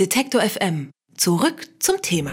Detektor 0.00 0.40
FM. 0.40 0.90
Zurück 1.16 1.68
zum 1.78 2.02
Thema. 2.02 2.32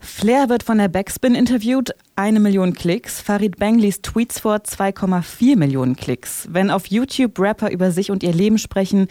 Flair 0.00 0.48
wird 0.48 0.62
von 0.62 0.78
der 0.78 0.88
Backspin 0.88 1.34
interviewt, 1.34 1.90
eine 2.16 2.40
Million 2.40 2.72
Klicks. 2.72 3.20
Farid 3.20 3.58
Bang 3.58 3.78
liest 3.78 4.02
Tweets 4.02 4.40
vor, 4.40 4.56
2,4 4.56 5.58
Millionen 5.58 5.94
Klicks. 5.94 6.48
Wenn 6.50 6.70
auf 6.70 6.86
YouTube 6.86 7.38
Rapper 7.38 7.70
über 7.70 7.90
sich 7.90 8.10
und 8.10 8.22
ihr 8.22 8.32
Leben 8.32 8.56
sprechen, 8.56 9.06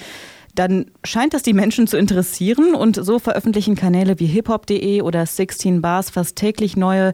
dann 0.56 0.86
scheint 1.04 1.34
das 1.34 1.44
die 1.44 1.54
Menschen 1.54 1.88
zu 1.88 1.98
interessieren 1.98 2.76
und 2.76 2.96
so 2.96 3.20
veröffentlichen 3.20 3.76
Kanäle 3.76 4.20
wie 4.20 4.26
hiphop.de 4.26 5.02
oder 5.02 5.26
16 5.26 5.82
Bars 5.82 6.10
fast 6.10 6.36
täglich 6.36 6.76
neue, 6.76 7.14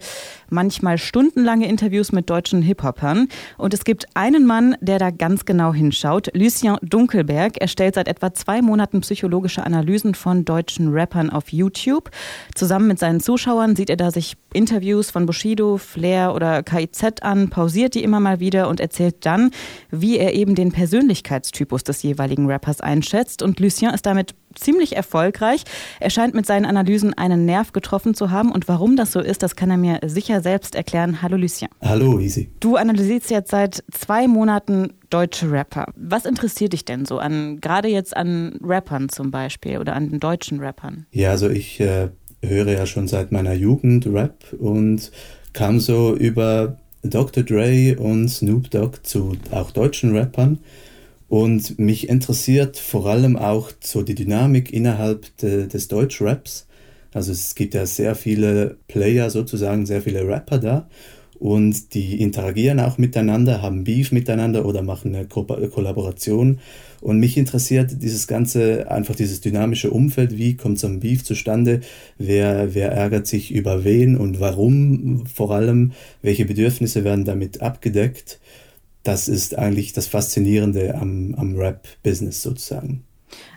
manchmal 0.50 0.98
stundenlange 0.98 1.68
Interviews 1.68 2.12
mit 2.12 2.30
deutschen 2.30 2.62
Hip-Hopern. 2.62 3.28
Und 3.58 3.74
es 3.74 3.84
gibt 3.84 4.06
einen 4.16 4.46
Mann, 4.46 4.76
der 4.82 5.00
da 5.00 5.12
ganz 5.12 5.46
genau 5.46 5.74
hinschaut, 5.74 6.30
Lucien 6.34 6.78
Dunkelberg. 6.82 7.58
Er 7.60 7.68
stellt 7.68 7.96
seit 7.96 8.08
etwa 8.08 8.34
zwei 8.34 8.62
Monaten 8.62 9.02
psychologische 9.02 9.66
Analysen 9.66 10.16
von 10.16 10.46
deutschen 10.46 10.94
Rappern 10.94 11.30
auf 11.30 11.52
YouTube. 11.52 12.10
Zusammen 12.56 12.88
mit 12.88 13.00
seinen 13.00 13.20
Zuschauern 13.20 13.76
sieht 13.76 13.90
er 13.90 13.98
da 13.98 14.12
sich 14.12 14.36
Interviews 14.54 15.12
von 15.12 15.26
Bushido, 15.26 15.78
Flair 15.78 16.34
oder 16.34 16.64
KIZ 16.64 17.22
an, 17.22 17.50
pausiert 17.50 17.94
die 17.94 18.04
immer 18.04 18.20
mal 18.20 18.40
wieder 18.40 18.70
und 18.70 18.80
erzählt 18.80 19.26
dann, 19.26 19.52
wie 19.92 20.18
er 20.18 20.34
eben 20.34 20.56
den 20.56 20.72
Persönlichkeitstypus 20.72 21.84
des 21.84 22.02
jeweiligen 22.02 22.50
Rappers 22.50 22.82
einschätzt 22.82 23.27
umgesetzt 23.28 23.42
und 23.42 23.60
Lucien 23.60 23.94
ist 23.94 24.06
damit 24.06 24.34
ziemlich 24.56 24.96
erfolgreich. 24.96 25.64
Er 26.00 26.10
scheint 26.10 26.34
mit 26.34 26.46
seinen 26.46 26.66
Analysen 26.66 27.14
einen 27.14 27.46
Nerv 27.46 27.74
getroffen 27.74 28.16
zu 28.16 28.32
haben 28.32 28.52
und 28.52 28.68
warum 28.68 28.96
das 28.96 29.12
so 29.12 29.20
ist, 29.20 29.44
das 29.44 29.56
kann 29.56 29.70
er 29.70 29.78
mir 29.78 30.00
sicher 30.06 30.42
selbst 30.42 30.76
erklären. 30.76 31.22
Hallo 31.22 31.38
Lucien. 31.38 31.70
Hallo 31.82 32.20
Easy. 32.20 32.50
Du 32.60 32.76
analysierst 32.76 33.30
jetzt 33.30 33.52
seit 33.52 33.84
zwei 33.92 34.28
Monaten 34.28 34.94
deutsche 35.10 35.52
Rapper. 35.52 35.94
Was 35.96 36.26
interessiert 36.26 36.74
dich 36.74 36.86
denn 36.86 37.06
so 37.06 37.20
an, 37.20 37.60
gerade 37.62 37.88
jetzt 37.88 38.18
an 38.18 38.60
Rappern 38.64 39.10
zum 39.10 39.30
Beispiel 39.30 39.78
oder 39.78 39.96
an 39.96 40.10
den 40.10 40.20
deutschen 40.20 40.60
Rappern? 40.60 41.06
Ja, 41.12 41.32
also 41.32 41.50
ich 41.50 41.80
äh, 41.80 42.10
höre 42.42 42.72
ja 42.72 42.86
schon 42.86 43.08
seit 43.08 43.32
meiner 43.32 43.54
Jugend 43.54 44.08
Rap 44.08 44.54
und 44.58 45.12
kam 45.54 45.80
so 45.80 46.16
über 46.16 46.78
Dr. 47.04 47.44
Dre 47.44 47.96
und 48.00 48.28
Snoop 48.28 48.72
Dogg 48.72 48.98
zu 49.04 49.38
auch 49.52 49.72
deutschen 49.72 50.16
Rappern. 50.16 50.60
Und 51.30 51.78
mich 51.78 52.08
interessiert 52.08 52.78
vor 52.78 53.06
allem 53.08 53.36
auch 53.36 53.72
so 53.82 54.02
die 54.02 54.16
Dynamik 54.16 54.72
innerhalb 54.72 55.36
de, 55.38 55.68
des 55.68 55.88
Deutschraps. 55.90 56.68
Also 57.14 57.32
es 57.32 57.56
gibt 57.56 57.74
ja 57.74 57.86
sehr 57.86 58.16
viele 58.16 58.78
Player 58.88 59.30
sozusagen, 59.30 59.86
sehr 59.86 60.02
viele 60.02 60.28
Rapper 60.28 60.60
da. 60.60 60.90
Und 61.40 61.94
die 61.94 62.20
interagieren 62.20 62.80
auch 62.80 62.98
miteinander, 62.98 63.62
haben 63.62 63.84
Beef 63.84 64.12
miteinander 64.12 64.66
oder 64.66 64.82
machen 64.82 65.14
eine 65.14 65.28
Ko 65.28 65.44
Kollaboration. 65.44 66.60
Und 67.00 67.20
mich 67.20 67.38
interessiert 67.38 68.02
dieses 68.02 68.26
ganze, 68.26 68.90
einfach 68.90 69.16
dieses 69.16 69.42
dynamische 69.42 69.92
Umfeld, 69.92 70.36
wie 70.38 70.56
kommt 70.56 70.80
so 70.80 70.88
ein 70.88 71.00
Beef 71.00 71.24
zustande, 71.24 71.82
wer, 72.18 72.74
wer 72.74 72.92
ärgert 72.92 73.28
sich 73.28 73.52
über 73.52 73.84
wen 73.84 74.18
und 74.18 74.40
warum 74.40 75.28
vor 75.28 75.52
allem, 75.52 75.92
welche 76.24 76.46
Bedürfnisse 76.46 77.04
werden 77.04 77.26
damit 77.26 77.62
abgedeckt 77.62 78.40
das 79.08 79.28
ist 79.30 79.58
eigentlich 79.58 79.94
das 79.94 80.08
Faszinierende 80.08 80.96
am, 80.96 81.34
am 81.36 81.56
Rap-Business 81.56 82.42
sozusagen. 82.42 83.04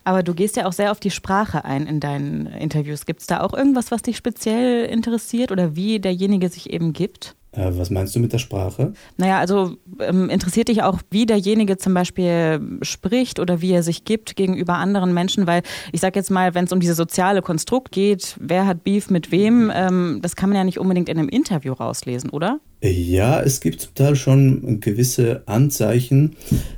Aber 0.04 0.22
du 0.22 0.34
gehst 0.34 0.56
ja 0.56 0.66
auch 0.66 0.72
sehr 0.72 0.92
auf 0.92 1.00
die 1.00 1.10
Sprache 1.10 1.64
ein 1.64 1.86
in 1.86 2.00
deinen 2.00 2.46
Interviews. 2.46 3.06
Gibt 3.06 3.20
es 3.20 3.26
da 3.26 3.40
auch 3.40 3.52
irgendwas, 3.52 3.90
was 3.90 4.02
dich 4.02 4.16
speziell 4.16 4.84
interessiert 4.84 5.52
oder 5.52 5.76
wie 5.76 6.00
derjenige 6.00 6.48
sich 6.48 6.70
eben 6.70 6.92
gibt? 6.92 7.36
Äh, 7.52 7.70
was 7.72 7.90
meinst 7.90 8.14
du 8.14 8.20
mit 8.20 8.32
der 8.32 8.38
Sprache? 8.38 8.92
Naja, 9.16 9.38
also 9.38 9.76
ähm, 10.00 10.30
interessiert 10.30 10.68
dich 10.68 10.82
auch, 10.82 11.00
wie 11.10 11.26
derjenige 11.26 11.78
zum 11.78 11.94
Beispiel 11.94 12.60
spricht 12.82 13.40
oder 13.40 13.60
wie 13.60 13.72
er 13.72 13.82
sich 13.82 14.04
gibt 14.04 14.36
gegenüber 14.36 14.74
anderen 14.74 15.12
Menschen, 15.12 15.46
weil 15.46 15.62
ich 15.92 16.00
sage 16.00 16.18
jetzt 16.18 16.30
mal, 16.30 16.54
wenn 16.54 16.66
es 16.66 16.72
um 16.72 16.78
dieses 16.78 16.96
soziale 16.96 17.42
Konstrukt 17.42 17.90
geht, 17.90 18.36
wer 18.40 18.66
hat 18.66 18.84
Beef 18.84 19.10
mit 19.10 19.32
wem, 19.32 19.72
ähm, 19.74 20.20
das 20.22 20.36
kann 20.36 20.50
man 20.50 20.58
ja 20.58 20.64
nicht 20.64 20.78
unbedingt 20.78 21.08
in 21.08 21.18
einem 21.18 21.28
Interview 21.28 21.72
rauslesen, 21.72 22.30
oder? 22.30 22.60
Ja, 22.82 23.40
es 23.42 23.60
gibt 23.60 23.80
zum 23.80 23.94
Teil 23.94 24.16
schon 24.16 24.80
gewisse 24.80 25.42
Anzeichen. 25.46 26.36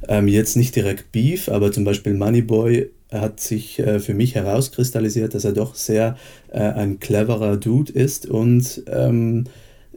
Ähm, 0.09 0.27
jetzt 0.27 0.57
nicht 0.57 0.75
direkt 0.75 1.13
Beef, 1.13 1.49
aber 1.49 1.71
zum 1.71 1.85
Beispiel 1.85 2.15
Moneyboy 2.15 2.91
hat 3.13 3.41
sich 3.41 3.79
äh, 3.79 4.01
für 4.01 4.15
mich 4.15 4.35
herauskristallisiert, 4.35 5.35
dass 5.35 5.45
er 5.45 5.53
doch 5.53 5.75
sehr 5.75 6.17
äh, 6.51 6.61
ein 6.61 6.99
cleverer 6.99 7.57
Dude 7.57 7.93
ist 7.93 8.27
und 8.27 8.83
ähm, 8.91 9.45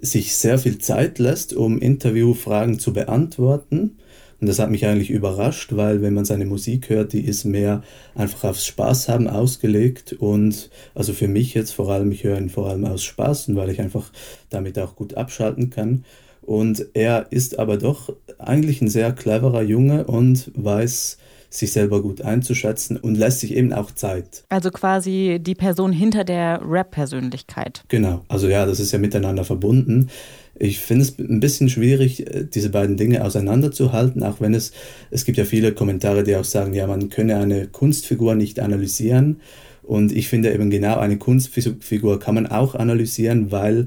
sich 0.01 0.35
sehr 0.35 0.57
viel 0.57 0.77
Zeit 0.77 1.19
lässt, 1.19 1.53
um 1.53 1.79
Interviewfragen 1.79 2.79
zu 2.79 2.93
beantworten. 2.93 3.97
Und 4.41 4.47
das 4.47 4.59
hat 4.59 4.69
mich 4.69 4.85
eigentlich 4.85 5.11
überrascht, 5.11 5.75
weil 5.75 6.01
wenn 6.01 6.13
man 6.13 6.25
seine 6.25 6.45
Musik 6.45 6.89
hört, 6.89 7.13
die 7.13 7.25
ist 7.25 7.45
mehr 7.45 7.83
einfach 8.15 8.49
aufs 8.49 8.65
Spaß 8.65 9.07
haben 9.07 9.27
ausgelegt. 9.27 10.13
Und 10.13 10.69
also 10.93 11.13
für 11.13 11.27
mich 11.27 11.53
jetzt 11.53 11.71
vor 11.71 11.89
allem, 11.89 12.11
ich 12.11 12.23
höre 12.23 12.37
ihn 12.37 12.49
vor 12.49 12.69
allem 12.69 12.85
aus 12.85 13.03
Spaß 13.03 13.47
und 13.47 13.55
weil 13.55 13.69
ich 13.69 13.79
einfach 13.79 14.11
damit 14.49 14.77
auch 14.77 14.95
gut 14.95 15.15
abschalten 15.15 15.69
kann. 15.69 16.03
Und 16.41 16.85
er 16.93 17.27
ist 17.31 17.57
aber 17.57 17.77
doch 17.77 18.13
eigentlich 18.37 18.81
ein 18.81 18.89
sehr 18.89 19.13
cleverer 19.13 19.63
Junge 19.63 20.05
und 20.05 20.51
weiß, 20.53 21.17
sich 21.49 21.71
selber 21.71 22.01
gut 22.01 22.21
einzuschätzen 22.21 22.97
und 22.97 23.15
lässt 23.15 23.39
sich 23.39 23.55
eben 23.55 23.73
auch 23.73 23.91
Zeit. 23.91 24.43
Also 24.49 24.71
quasi 24.71 25.39
die 25.41 25.55
Person 25.55 25.91
hinter 25.91 26.23
der 26.23 26.61
Rap-Persönlichkeit. 26.65 27.83
Genau, 27.87 28.23
also 28.27 28.47
ja, 28.47 28.65
das 28.65 28.79
ist 28.79 28.91
ja 28.91 28.99
miteinander 28.99 29.43
verbunden. 29.43 30.09
Ich 30.57 30.79
finde 30.79 31.03
es 31.03 31.19
ein 31.19 31.41
bisschen 31.41 31.69
schwierig, 31.69 32.27
äh, 32.27 32.45
diese 32.45 32.69
beiden 32.69 32.97
Dinge 32.97 33.23
auseinanderzuhalten, 33.23 34.23
auch 34.23 34.39
wenn 34.39 34.53
es, 34.53 34.71
es 35.11 35.25
gibt 35.25 35.37
ja 35.37 35.45
viele 35.45 35.73
Kommentare, 35.73 36.23
die 36.23 36.35
auch 36.35 36.45
sagen, 36.45 36.73
ja, 36.73 36.87
man 36.87 37.09
könne 37.09 37.37
eine 37.37 37.67
Kunstfigur 37.67 38.35
nicht 38.35 38.59
analysieren. 38.59 39.41
Und 39.83 40.11
ich 40.11 40.29
finde 40.29 40.51
eben 40.51 40.71
genau 40.71 40.97
eine 40.97 41.17
Kunstfigur 41.17 42.19
kann 42.19 42.35
man 42.35 42.47
auch 42.47 42.73
analysieren, 42.73 43.51
weil 43.51 43.85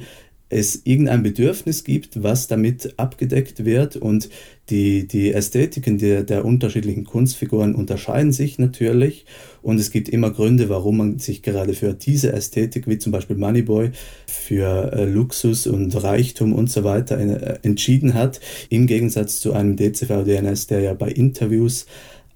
es 0.51 0.83
irgendein 0.85 1.23
Bedürfnis 1.23 1.85
gibt, 1.85 2.23
was 2.23 2.47
damit 2.47 2.95
abgedeckt 2.97 3.65
wird. 3.65 3.97
Und 3.97 4.31
die, 4.71 5.07
die 5.07 5.33
Ästhetiken 5.33 5.99
der, 5.99 6.23
der 6.23 6.45
unterschiedlichen 6.45 7.05
Kunstfiguren 7.05 7.75
unterscheiden 7.75 8.33
sich 8.33 8.59
natürlich. 8.59 9.27
Und 9.63 9.79
es 9.79 9.91
gibt 9.91 10.09
immer 10.09 10.31
Gründe, 10.31 10.69
warum 10.69 10.99
man 10.99 11.19
sich 11.19 11.43
gerade 11.43 11.75
für 11.75 11.95
diese 11.95 12.33
Ästhetik, 12.33 12.87
wie 12.87 12.99
zum 12.99 13.13
Beispiel 13.13 13.37
Moneyboy, 13.37 13.91
für 14.27 14.93
äh, 14.93 15.05
Luxus 15.05 15.67
und 15.67 15.95
Reichtum 16.03 16.53
und 16.53 16.71
so 16.71 16.85
weiter 16.85 17.19
äh, 17.19 17.59
entschieden 17.63 18.15
hat, 18.15 18.41
im 18.71 18.87
Gegensatz 18.87 19.41
zu 19.41 19.53
einem 19.53 19.77
DCV-DNS, 19.77 20.67
der 20.69 20.81
ja 20.81 20.95
bei 20.95 21.11
Interviews 21.11 21.87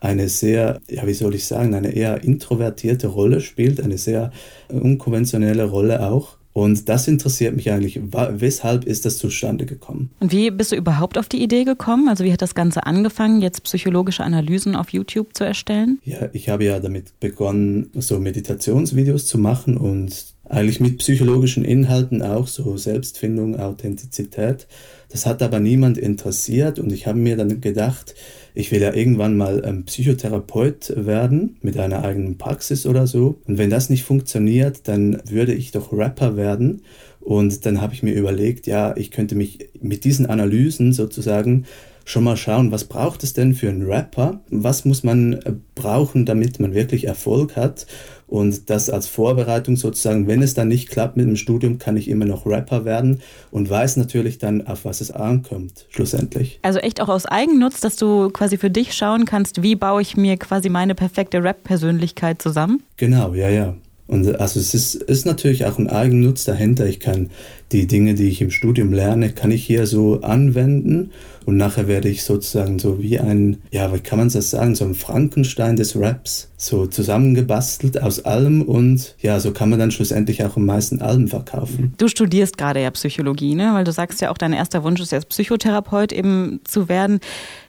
eine 0.02 0.28
sehr, 0.28 0.80
ja, 0.90 1.06
wie 1.06 1.14
soll 1.14 1.36
ich 1.36 1.46
sagen, 1.46 1.74
eine 1.74 1.92
eher 1.92 2.24
introvertierte 2.24 3.06
Rolle 3.06 3.40
spielt, 3.40 3.80
eine 3.80 3.98
sehr 3.98 4.32
unkonventionelle 4.68 5.64
Rolle 5.64 6.04
auch. 6.04 6.38
Und 6.52 6.88
das 6.88 7.08
interessiert 7.08 7.56
mich 7.56 7.70
eigentlich. 7.70 7.98
Weshalb 8.02 8.84
ist 8.84 9.06
das 9.06 9.18
zustande 9.18 9.64
gekommen? 9.64 10.10
Und 10.20 10.32
wie 10.32 10.50
bist 10.50 10.72
du 10.72 10.76
überhaupt 10.76 11.16
auf 11.16 11.28
die 11.28 11.42
Idee 11.42 11.64
gekommen? 11.64 12.08
Also 12.08 12.24
wie 12.24 12.32
hat 12.32 12.42
das 12.42 12.54
Ganze 12.54 12.84
angefangen, 12.86 13.40
jetzt 13.40 13.62
psychologische 13.62 14.22
Analysen 14.22 14.76
auf 14.76 14.90
YouTube 14.90 15.34
zu 15.34 15.44
erstellen? 15.44 15.98
Ja, 16.04 16.28
ich 16.32 16.50
habe 16.50 16.64
ja 16.64 16.78
damit 16.78 17.18
begonnen, 17.20 17.90
so 17.94 18.20
Meditationsvideos 18.20 19.26
zu 19.26 19.38
machen 19.38 19.78
und 19.78 20.32
eigentlich 20.44 20.80
mit 20.80 20.98
psychologischen 20.98 21.64
Inhalten 21.64 22.20
auch, 22.20 22.46
so 22.46 22.76
Selbstfindung, 22.76 23.58
Authentizität. 23.58 24.66
Das 25.08 25.24
hat 25.24 25.42
aber 25.42 25.58
niemand 25.60 25.96
interessiert 25.96 26.78
und 26.78 26.92
ich 26.92 27.06
habe 27.06 27.18
mir 27.18 27.36
dann 27.36 27.62
gedacht, 27.62 28.14
ich 28.54 28.70
will 28.70 28.80
ja 28.80 28.92
irgendwann 28.92 29.36
mal 29.36 29.62
ähm, 29.64 29.84
Psychotherapeut 29.84 30.92
werden 30.96 31.56
mit 31.62 31.78
einer 31.78 32.04
eigenen 32.04 32.38
Praxis 32.38 32.86
oder 32.86 33.06
so. 33.06 33.40
Und 33.46 33.58
wenn 33.58 33.70
das 33.70 33.90
nicht 33.90 34.04
funktioniert, 34.04 34.88
dann 34.88 35.22
würde 35.28 35.54
ich 35.54 35.70
doch 35.70 35.92
Rapper 35.92 36.36
werden. 36.36 36.82
Und 37.20 37.64
dann 37.64 37.80
habe 37.80 37.94
ich 37.94 38.02
mir 38.02 38.14
überlegt, 38.14 38.66
ja, 38.66 38.96
ich 38.96 39.10
könnte 39.10 39.36
mich 39.36 39.70
mit 39.80 40.04
diesen 40.04 40.26
Analysen 40.26 40.92
sozusagen 40.92 41.64
schon 42.04 42.24
mal 42.24 42.36
schauen, 42.36 42.72
was 42.72 42.84
braucht 42.84 43.22
es 43.22 43.32
denn 43.32 43.54
für 43.54 43.68
einen 43.68 43.86
Rapper? 43.86 44.40
Was 44.50 44.84
muss 44.84 45.02
man 45.02 45.34
äh, 45.34 45.52
brauchen, 45.74 46.26
damit 46.26 46.60
man 46.60 46.74
wirklich 46.74 47.06
Erfolg 47.06 47.56
hat? 47.56 47.86
Und 48.26 48.70
das 48.70 48.88
als 48.88 49.08
Vorbereitung 49.08 49.76
sozusagen, 49.76 50.26
wenn 50.26 50.40
es 50.40 50.54
dann 50.54 50.68
nicht 50.68 50.88
klappt 50.88 51.18
mit 51.18 51.26
dem 51.26 51.36
Studium, 51.36 51.76
kann 51.76 51.98
ich 51.98 52.08
immer 52.08 52.24
noch 52.24 52.46
Rapper 52.46 52.86
werden 52.86 53.20
und 53.50 53.68
weiß 53.68 53.98
natürlich 53.98 54.38
dann, 54.38 54.66
auf 54.66 54.86
was 54.86 55.02
es 55.02 55.10
ankommt, 55.10 55.86
schlussendlich. 55.90 56.58
Also 56.62 56.78
echt 56.78 57.02
auch 57.02 57.10
aus 57.10 57.26
Eigennutz, 57.26 57.80
dass 57.80 57.96
du 57.96 58.30
quasi 58.30 58.56
für 58.56 58.70
dich 58.70 58.94
schauen 58.94 59.26
kannst, 59.26 59.62
wie 59.62 59.76
baue 59.76 60.00
ich 60.00 60.16
mir 60.16 60.38
quasi 60.38 60.70
meine 60.70 60.94
perfekte 60.94 61.44
Rap-Persönlichkeit 61.44 62.40
zusammen? 62.40 62.82
Genau, 62.96 63.34
ja, 63.34 63.50
ja. 63.50 63.74
Und 64.06 64.40
also 64.40 64.60
es 64.60 64.74
ist, 64.74 64.94
ist 64.94 65.26
natürlich 65.26 65.64
auch 65.64 65.78
ein 65.78 65.88
Eigennutz 65.88 66.44
dahinter. 66.44 66.86
Ich 66.86 67.00
kann 67.00 67.30
die 67.72 67.86
Dinge, 67.86 68.14
die 68.14 68.28
ich 68.28 68.40
im 68.42 68.50
Studium 68.50 68.92
lerne, 68.92 69.30
kann 69.30 69.50
ich 69.50 69.64
hier 69.64 69.86
so 69.86 70.20
anwenden 70.20 71.10
und 71.44 71.56
nachher 71.56 71.88
werde 71.88 72.08
ich 72.08 72.24
sozusagen 72.24 72.78
so 72.78 73.02
wie 73.02 73.18
ein, 73.18 73.58
ja, 73.70 73.92
wie 73.92 73.98
kann 73.98 74.18
man 74.18 74.28
das 74.28 74.50
sagen, 74.50 74.74
so 74.74 74.84
ein 74.84 74.94
Frankenstein 74.94 75.76
des 75.76 75.96
Raps, 75.98 76.50
so 76.56 76.86
zusammengebastelt 76.86 78.00
aus 78.00 78.24
allem 78.24 78.62
und 78.62 79.16
ja, 79.20 79.40
so 79.40 79.52
kann 79.52 79.70
man 79.70 79.78
dann 79.78 79.90
schlussendlich 79.90 80.44
auch 80.44 80.56
am 80.56 80.66
meisten 80.66 81.02
Alben 81.02 81.28
verkaufen. 81.28 81.94
Du 81.98 82.08
studierst 82.08 82.58
gerade 82.58 82.80
ja 82.80 82.90
Psychologie, 82.90 83.54
ne? 83.54 83.70
Weil 83.74 83.84
du 83.84 83.92
sagst 83.92 84.20
ja 84.20 84.30
auch, 84.30 84.38
dein 84.38 84.52
erster 84.52 84.84
Wunsch 84.84 85.00
ist 85.00 85.12
jetzt 85.12 85.28
Psychotherapeut 85.30 86.12
eben 86.12 86.60
zu 86.64 86.88
werden. 86.88 87.18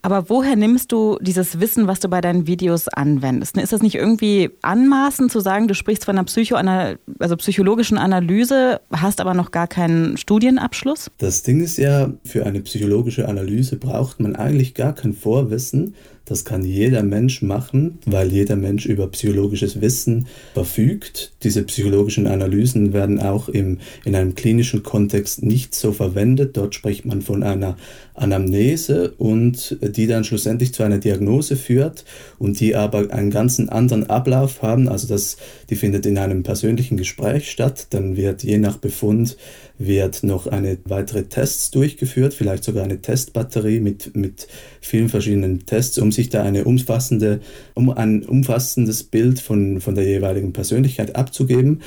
Aber 0.02 0.30
woher 0.30 0.56
nimmst 0.56 0.92
du 0.92 1.18
dieses 1.22 1.60
Wissen, 1.60 1.88
was 1.88 2.00
du 2.00 2.10
bei 2.10 2.22
deinen 2.22 2.46
Videos 2.46 2.88
anwendest? 2.88 3.58
Ist 3.58 3.74
das 3.74 3.82
nicht 3.82 3.96
irgendwie 3.96 4.52
anmaßend 4.62 5.32
zu 5.32 5.40
sagen, 5.40 5.68
du 5.68 5.74
sprichst 5.74 6.06
von 6.06 6.18
einer 6.18 6.23
Psychoanal 6.26 7.00
also 7.20 7.36
psychologischen 7.38 7.98
Analyse, 7.98 8.82
hast 8.92 9.22
aber 9.22 9.34
noch 9.34 9.52
gar 9.52 9.68
keinen 9.68 10.18
Studienabschluss? 10.18 11.12
Das 11.18 11.44
Ding 11.44 11.62
ist 11.62 11.78
ja, 11.78 12.12
für 12.24 12.46
eine 12.46 12.62
psychologische 12.62 13.28
Analyse 13.28 13.78
braucht 13.78 14.20
man 14.20 14.36
eigentlich 14.36 14.74
gar 14.74 14.94
kein 14.94 15.14
Vorwissen, 15.14 15.96
das 16.34 16.46
kann 16.46 16.66
jeder 16.66 17.04
Mensch 17.04 17.44
machen, 17.44 18.00
weil 18.08 18.32
jeder 18.32 18.56
Mensch 18.56 18.88
über 18.88 19.08
psychologisches 19.10 19.82
Wissen 19.82 20.26
verfügt. 20.56 21.32
Diese 21.44 21.62
psychologischen 21.62 22.26
Analysen 22.26 22.92
werden 22.92 23.20
auch 23.20 23.50
im, 23.50 23.78
in 24.04 24.16
einem 24.16 24.34
klinischen 24.34 24.82
Kontext 24.82 25.44
nicht 25.44 25.76
so 25.76 25.92
verwendet. 25.92 26.58
Dort 26.58 26.74
spricht 26.74 27.06
man 27.06 27.22
von 27.22 27.44
einer 27.44 27.78
Anamnese 28.16 29.12
und 29.20 29.78
die 29.82 30.08
dann 30.08 30.24
schlussendlich 30.24 30.74
zu 30.74 30.82
einer 30.82 30.98
Diagnose 30.98 31.56
führt 31.56 32.04
und 32.40 32.60
die 32.60 32.76
aber 32.76 33.14
einen 33.14 33.30
ganzen 33.30 33.70
anderen 33.70 34.10
Ablauf 34.10 34.64
haben. 34.64 34.88
Also 34.88 35.08
das, 35.08 35.38
die 35.70 35.76
findet 35.76 36.08
in 36.08 36.18
einem 36.18 36.42
persönlichen 36.42 36.98
Gespräch 36.98 37.52
statt. 37.52 37.88
Dann 37.92 38.18
wird 38.18 38.44
je 38.44 38.58
nach 38.58 38.78
Befund 38.78 39.38
wird 39.78 40.24
noch 40.24 40.48
eine 40.48 40.78
weitere 40.86 41.24
Tests 41.24 41.72
durchgeführt, 41.72 42.34
vielleicht 42.34 42.64
sogar 42.64 42.84
eine 42.84 43.02
Testbatterie 43.02 43.80
mit, 43.80 44.16
mit 44.16 44.48
vielen 44.82 45.10
verschiedenen 45.10 45.66
Tests, 45.66 45.98
um 45.98 46.12
sich 46.12 46.30
da 46.30 46.44
eine 46.44 46.66
umfassende, 46.66 47.42
um 47.74 47.90
ein 47.90 48.24
umfassendes 48.24 49.04
Bild 49.04 49.40
von, 49.40 49.82
von 49.82 49.96
der 49.96 50.06
jeweiligen 50.06 50.54
Persönlichkeit 50.54 51.16
abzugeben 51.16 51.82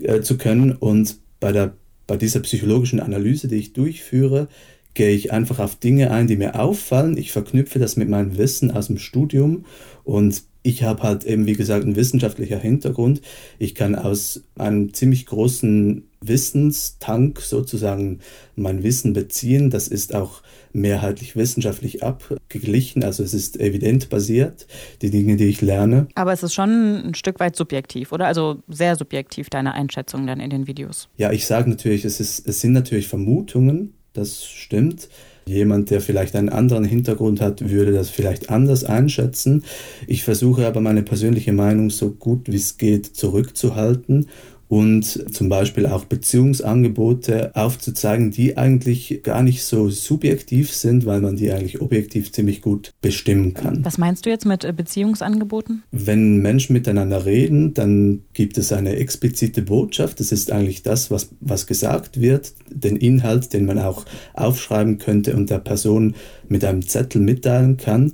äh, 0.00 0.20
zu 0.20 0.38
können. 0.38 0.72
Und 0.72 1.16
bei, 1.40 1.52
der, 1.52 1.74
bei 2.06 2.16
dieser 2.16 2.40
psychologischen 2.40 3.00
Analyse, 3.00 3.48
die 3.48 3.56
ich 3.56 3.72
durchführe, 3.72 4.48
gehe 4.94 5.10
ich 5.10 5.32
einfach 5.32 5.58
auf 5.58 5.74
Dinge 5.76 6.12
ein, 6.12 6.28
die 6.28 6.36
mir 6.36 6.58
auffallen. 6.58 7.16
Ich 7.16 7.32
verknüpfe 7.32 7.80
das 7.80 7.96
mit 7.96 8.08
meinem 8.08 8.38
Wissen 8.38 8.70
aus 8.70 8.86
dem 8.86 8.98
Studium 8.98 9.64
und 10.04 10.44
ich 10.66 10.82
habe 10.82 11.02
halt 11.02 11.24
eben, 11.24 11.46
wie 11.46 11.52
gesagt, 11.52 11.84
einen 11.84 11.94
wissenschaftlichen 11.94 12.58
Hintergrund. 12.58 13.20
Ich 13.58 13.74
kann 13.74 13.94
aus 13.94 14.44
einem 14.56 14.94
ziemlich 14.94 15.26
großen 15.26 16.04
Wissenstank 16.26 17.40
sozusagen 17.40 18.20
mein 18.56 18.82
Wissen 18.82 19.12
beziehen. 19.12 19.70
Das 19.70 19.88
ist 19.88 20.14
auch 20.14 20.42
mehrheitlich 20.74 21.36
wissenschaftlich 21.36 22.02
abgeglichen, 22.02 23.04
also 23.04 23.22
es 23.22 23.32
ist 23.32 23.60
evident 23.60 24.08
basiert, 24.08 24.66
die 25.02 25.10
Dinge, 25.10 25.36
die 25.36 25.44
ich 25.44 25.60
lerne. 25.60 26.08
Aber 26.16 26.32
es 26.32 26.42
ist 26.42 26.52
schon 26.52 27.06
ein 27.06 27.14
Stück 27.14 27.38
weit 27.40 27.56
subjektiv, 27.56 28.12
oder? 28.12 28.26
Also 28.26 28.62
sehr 28.68 28.96
subjektiv 28.96 29.48
deine 29.50 29.72
Einschätzung 29.72 30.26
dann 30.26 30.40
in 30.40 30.50
den 30.50 30.66
Videos. 30.66 31.08
Ja, 31.16 31.32
ich 31.32 31.46
sage 31.46 31.70
natürlich, 31.70 32.04
es, 32.04 32.18
ist, 32.20 32.46
es 32.46 32.60
sind 32.60 32.72
natürlich 32.72 33.08
Vermutungen, 33.08 33.94
das 34.12 34.44
stimmt. 34.44 35.08
Jemand, 35.46 35.90
der 35.90 36.00
vielleicht 36.00 36.36
einen 36.36 36.48
anderen 36.48 36.84
Hintergrund 36.84 37.42
hat, 37.42 37.68
würde 37.68 37.92
das 37.92 38.08
vielleicht 38.08 38.48
anders 38.48 38.82
einschätzen. 38.82 39.62
Ich 40.06 40.24
versuche 40.24 40.66
aber 40.66 40.80
meine 40.80 41.02
persönliche 41.02 41.52
Meinung 41.52 41.90
so 41.90 42.12
gut 42.12 42.50
wie 42.50 42.56
es 42.56 42.78
geht 42.78 43.04
zurückzuhalten 43.04 44.26
und 44.68 45.34
zum 45.34 45.48
Beispiel 45.48 45.86
auch 45.86 46.04
Beziehungsangebote 46.04 47.54
aufzuzeigen, 47.54 48.30
die 48.30 48.56
eigentlich 48.56 49.20
gar 49.22 49.42
nicht 49.42 49.64
so 49.64 49.90
subjektiv 49.90 50.72
sind, 50.72 51.06
weil 51.06 51.20
man 51.20 51.36
die 51.36 51.50
eigentlich 51.52 51.80
objektiv 51.80 52.32
ziemlich 52.32 52.62
gut 52.62 52.92
bestimmen 53.00 53.54
kann. 53.54 53.84
Was 53.84 53.98
meinst 53.98 54.26
du 54.26 54.30
jetzt 54.30 54.46
mit 54.46 54.64
äh, 54.64 54.72
Beziehungsangeboten? 54.72 55.82
Wenn 55.90 56.38
Menschen 56.38 56.72
miteinander 56.72 57.26
reden, 57.26 57.74
dann 57.74 58.22
gibt 58.32 58.58
es 58.58 58.72
eine 58.72 58.96
explizite 58.96 59.62
Botschaft. 59.62 60.20
Das 60.20 60.32
ist 60.32 60.50
eigentlich 60.50 60.82
das, 60.82 61.10
was, 61.10 61.30
was 61.40 61.66
gesagt 61.66 62.20
wird, 62.20 62.54
den 62.70 62.96
Inhalt, 62.96 63.52
den 63.52 63.66
man 63.66 63.78
auch 63.78 64.04
aufschreiben 64.34 64.98
könnte 64.98 65.36
und 65.36 65.50
der 65.50 65.58
Person 65.58 66.14
mit 66.48 66.64
einem 66.64 66.86
Zettel 66.86 67.20
mitteilen 67.20 67.76
kann. 67.76 68.12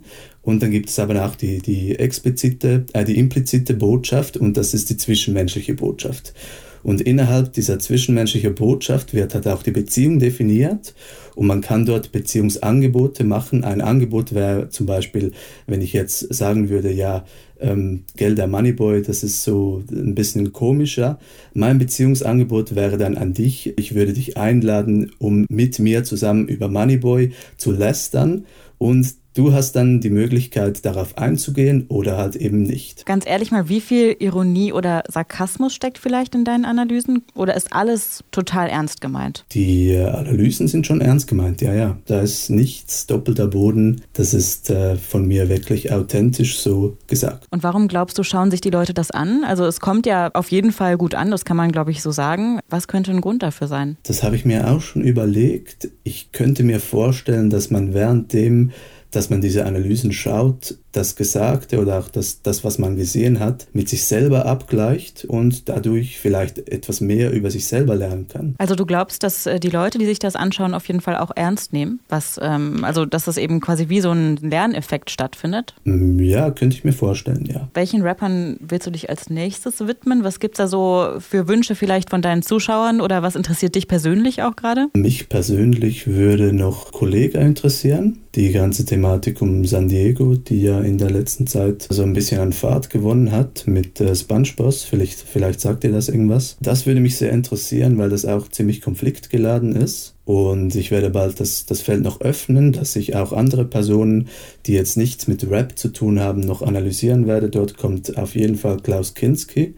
Und 0.50 0.64
dann 0.64 0.72
gibt 0.72 0.88
es 0.88 0.98
aber 0.98 1.24
auch 1.24 1.36
die, 1.36 1.58
die 1.58 1.96
explizite, 1.96 2.84
äh, 2.92 3.04
die 3.04 3.18
implizite 3.18 3.72
Botschaft 3.74 4.36
und 4.36 4.56
das 4.56 4.74
ist 4.74 4.90
die 4.90 4.96
zwischenmenschliche 4.96 5.74
Botschaft. 5.74 6.34
Und 6.82 7.00
innerhalb 7.00 7.52
dieser 7.52 7.78
zwischenmenschlichen 7.78 8.56
Botschaft 8.56 9.14
wird 9.14 9.34
halt 9.34 9.46
auch 9.46 9.62
die 9.62 9.70
Beziehung 9.70 10.18
definiert 10.18 10.94
und 11.36 11.46
man 11.46 11.60
kann 11.60 11.86
dort 11.86 12.10
Beziehungsangebote 12.10 13.22
machen. 13.22 13.62
Ein 13.62 13.80
Angebot 13.80 14.34
wäre 14.34 14.70
zum 14.70 14.86
Beispiel, 14.86 15.30
wenn 15.68 15.82
ich 15.82 15.92
jetzt 15.92 16.34
sagen 16.34 16.68
würde, 16.68 16.90
ja, 16.90 17.24
ähm, 17.60 18.02
Gelder 18.16 18.48
Moneyboy, 18.48 19.02
das 19.02 19.22
ist 19.22 19.44
so 19.44 19.84
ein 19.92 20.16
bisschen 20.16 20.52
komischer. 20.52 21.20
Mein 21.54 21.78
Beziehungsangebot 21.78 22.74
wäre 22.74 22.98
dann 22.98 23.16
an 23.16 23.34
dich. 23.34 23.78
Ich 23.78 23.94
würde 23.94 24.14
dich 24.14 24.36
einladen, 24.36 25.12
um 25.18 25.46
mit 25.48 25.78
mir 25.78 26.02
zusammen 26.02 26.48
über 26.48 26.66
Moneyboy 26.66 27.34
zu 27.56 27.70
lästern 27.70 28.46
und 28.78 29.20
Du 29.34 29.52
hast 29.52 29.72
dann 29.72 30.00
die 30.00 30.10
Möglichkeit, 30.10 30.84
darauf 30.84 31.16
einzugehen 31.16 31.86
oder 31.88 32.16
halt 32.16 32.34
eben 32.34 32.62
nicht. 32.62 33.06
Ganz 33.06 33.26
ehrlich 33.26 33.52
mal, 33.52 33.68
wie 33.68 33.80
viel 33.80 34.16
Ironie 34.18 34.72
oder 34.72 35.04
Sarkasmus 35.08 35.72
steckt 35.72 35.98
vielleicht 35.98 36.34
in 36.34 36.44
deinen 36.44 36.64
Analysen? 36.64 37.22
Oder 37.34 37.56
ist 37.56 37.72
alles 37.72 38.24
total 38.32 38.68
ernst 38.68 39.00
gemeint? 39.00 39.44
Die 39.52 39.90
äh, 39.90 40.06
Analysen 40.06 40.66
sind 40.66 40.86
schon 40.86 41.00
ernst 41.00 41.28
gemeint, 41.28 41.60
ja, 41.60 41.72
ja. 41.72 41.96
Da 42.06 42.20
ist 42.20 42.50
nichts 42.50 43.06
doppelter 43.06 43.46
Boden. 43.46 44.02
Das 44.14 44.34
ist 44.34 44.68
äh, 44.68 44.96
von 44.96 45.26
mir 45.26 45.48
wirklich 45.48 45.92
authentisch 45.92 46.58
so 46.58 46.96
gesagt. 47.06 47.46
Und 47.50 47.62
warum 47.62 47.86
glaubst 47.86 48.18
du, 48.18 48.24
schauen 48.24 48.50
sich 48.50 48.60
die 48.60 48.70
Leute 48.70 48.94
das 48.94 49.12
an? 49.12 49.44
Also 49.44 49.64
es 49.64 49.78
kommt 49.78 50.06
ja 50.06 50.30
auf 50.34 50.50
jeden 50.50 50.72
Fall 50.72 50.96
gut 50.96 51.14
an, 51.14 51.30
das 51.30 51.44
kann 51.44 51.56
man, 51.56 51.70
glaube 51.70 51.92
ich, 51.92 52.02
so 52.02 52.10
sagen. 52.10 52.58
Was 52.68 52.88
könnte 52.88 53.12
ein 53.12 53.20
Grund 53.20 53.44
dafür 53.44 53.68
sein? 53.68 53.96
Das 54.02 54.24
habe 54.24 54.34
ich 54.34 54.44
mir 54.44 54.68
auch 54.68 54.80
schon 54.80 55.02
überlegt. 55.02 55.88
Ich 56.02 56.32
könnte 56.32 56.64
mir 56.64 56.80
vorstellen, 56.80 57.48
dass 57.48 57.70
man 57.70 57.94
während 57.94 58.32
dem 58.32 58.72
dass 59.10 59.30
man 59.30 59.40
diese 59.40 59.66
Analysen 59.66 60.12
schaut, 60.12 60.76
das 60.92 61.16
Gesagte 61.16 61.80
oder 61.80 61.98
auch 61.98 62.08
das, 62.08 62.42
das, 62.42 62.64
was 62.64 62.78
man 62.78 62.96
gesehen 62.96 63.40
hat, 63.40 63.68
mit 63.72 63.88
sich 63.88 64.04
selber 64.04 64.46
abgleicht 64.46 65.24
und 65.24 65.68
dadurch 65.68 66.18
vielleicht 66.18 66.58
etwas 66.68 67.00
mehr 67.00 67.32
über 67.32 67.50
sich 67.50 67.66
selber 67.66 67.94
lernen 67.94 68.26
kann. 68.28 68.54
Also 68.58 68.74
du 68.74 68.86
glaubst, 68.86 69.22
dass 69.22 69.46
äh, 69.46 69.60
die 69.60 69.70
Leute, 69.70 69.98
die 69.98 70.06
sich 70.06 70.18
das 70.18 70.36
anschauen, 70.36 70.74
auf 70.74 70.86
jeden 70.88 71.00
Fall 71.00 71.16
auch 71.16 71.30
ernst 71.34 71.72
nehmen, 71.72 72.00
was, 72.08 72.38
ähm, 72.42 72.84
also 72.84 73.04
dass 73.04 73.24
das 73.24 73.36
eben 73.36 73.60
quasi 73.60 73.88
wie 73.88 74.00
so 74.00 74.10
ein 74.10 74.36
Lerneffekt 74.36 75.10
stattfindet? 75.10 75.74
Mm, 75.84 76.18
ja, 76.20 76.50
könnte 76.50 76.76
ich 76.76 76.84
mir 76.84 76.92
vorstellen, 76.92 77.46
ja. 77.46 77.68
Welchen 77.74 78.02
Rappern 78.02 78.56
willst 78.60 78.86
du 78.86 78.90
dich 78.90 79.08
als 79.08 79.30
nächstes 79.30 79.86
widmen? 79.86 80.24
Was 80.24 80.40
gibt 80.40 80.54
es 80.54 80.58
da 80.58 80.68
so 80.68 81.14
für 81.18 81.48
Wünsche 81.48 81.74
vielleicht 81.74 82.10
von 82.10 82.22
deinen 82.22 82.42
Zuschauern 82.42 83.00
oder 83.00 83.22
was 83.22 83.36
interessiert 83.36 83.74
dich 83.74 83.88
persönlich 83.88 84.42
auch 84.42 84.56
gerade? 84.56 84.88
Mich 84.94 85.28
persönlich 85.28 86.06
würde 86.06 86.52
noch 86.52 86.92
Kollega 86.92 87.40
interessieren. 87.40 88.18
Die 88.34 88.52
ganze 88.52 88.84
Thematik 88.84 89.42
um 89.42 89.64
San 89.64 89.88
Diego, 89.88 90.34
die 90.34 90.62
in 90.84 90.98
der 90.98 91.10
letzten 91.10 91.46
Zeit 91.46 91.86
so 91.88 92.02
ein 92.02 92.12
bisschen 92.12 92.40
an 92.40 92.52
Fahrt 92.52 92.90
gewonnen 92.90 93.32
hat 93.32 93.66
mit 93.66 94.00
äh, 94.00 94.14
SpongeBob. 94.14 94.74
Vielleicht, 94.74 95.20
vielleicht 95.20 95.60
sagt 95.60 95.84
ihr 95.84 95.92
das 95.92 96.08
irgendwas. 96.08 96.56
Das 96.60 96.86
würde 96.86 97.00
mich 97.00 97.16
sehr 97.16 97.32
interessieren, 97.32 97.98
weil 97.98 98.10
das 98.10 98.24
auch 98.24 98.48
ziemlich 98.48 98.80
konfliktgeladen 98.80 99.74
ist. 99.74 100.14
Und 100.24 100.74
ich 100.74 100.90
werde 100.90 101.10
bald 101.10 101.40
das, 101.40 101.66
das 101.66 101.80
Feld 101.80 102.02
noch 102.02 102.20
öffnen, 102.20 102.72
dass 102.72 102.94
ich 102.96 103.16
auch 103.16 103.32
andere 103.32 103.64
Personen, 103.64 104.28
die 104.66 104.72
jetzt 104.72 104.96
nichts 104.96 105.26
mit 105.26 105.50
Rap 105.50 105.78
zu 105.78 105.88
tun 105.88 106.20
haben, 106.20 106.40
noch 106.40 106.62
analysieren 106.62 107.26
werde. 107.26 107.50
Dort 107.50 107.76
kommt 107.76 108.16
auf 108.16 108.34
jeden 108.34 108.56
Fall 108.56 108.78
Klaus 108.78 109.14
Kinski 109.14 109.74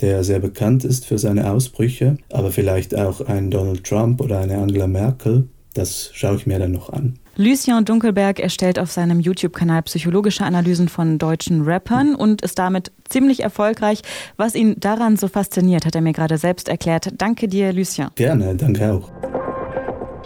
der 0.00 0.24
sehr 0.24 0.40
bekannt 0.40 0.84
ist 0.84 1.06
für 1.06 1.18
seine 1.18 1.50
Ausbrüche, 1.50 2.16
aber 2.30 2.50
vielleicht 2.50 2.96
auch 2.96 3.20
ein 3.20 3.50
Donald 3.50 3.84
Trump 3.84 4.20
oder 4.20 4.40
eine 4.40 4.58
Angela 4.58 4.86
Merkel. 4.86 5.48
Das 5.72 6.10
schaue 6.12 6.36
ich 6.36 6.46
mir 6.46 6.58
dann 6.58 6.72
noch 6.72 6.90
an. 6.90 7.18
Lucien 7.36 7.84
Dunkelberg 7.84 8.38
erstellt 8.38 8.78
auf 8.78 8.92
seinem 8.92 9.18
YouTube-Kanal 9.18 9.82
psychologische 9.82 10.44
Analysen 10.44 10.88
von 10.88 11.18
deutschen 11.18 11.62
Rappern 11.62 12.14
und 12.14 12.42
ist 12.42 12.58
damit 12.58 12.92
ziemlich 13.08 13.40
erfolgreich. 13.40 14.02
Was 14.36 14.54
ihn 14.54 14.78
daran 14.78 15.16
so 15.16 15.26
fasziniert, 15.28 15.84
hat 15.84 15.94
er 15.94 16.00
mir 16.00 16.12
gerade 16.12 16.38
selbst 16.38 16.68
erklärt. 16.68 17.08
Danke 17.18 17.48
dir, 17.48 17.72
Lucien. 17.72 18.10
Gerne, 18.14 18.54
danke 18.54 18.92
auch. 18.92 19.10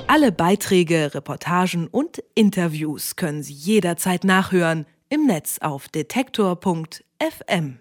Alle 0.07 0.33
Beiträge, 0.33 1.15
Reportagen 1.15 1.87
und 1.87 2.23
Interviews 2.35 3.17
können 3.17 3.43
Sie 3.43 3.53
jederzeit 3.53 4.25
nachhören 4.25 4.87
im 5.11 5.27
Netz 5.27 5.59
auf 5.61 5.88
detektor.fm. 5.88 7.79